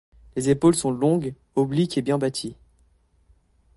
[0.35, 2.55] Les épaules sont longues, obliques et bien bâties.